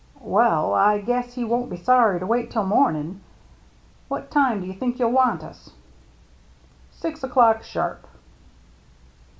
"Well— 0.19 0.73
I 0.73 0.99
guess 0.99 1.35
he 1.35 1.43
won't 1.43 1.69
be 1.69 1.77
sorry 1.77 2.19
to 2.19 2.25
wait 2.25 2.49
till 2.49 2.65
mornin'. 2.65 3.21
What 4.07 4.31
time 4.31 4.59
do 4.59 4.65
you 4.65 4.73
think 4.73 4.97
you'll 4.97 5.11
want 5.11 5.43
us?"" 5.43 5.69
Six 6.91 7.23
o'clock 7.23 7.61
sharp." 7.61 8.07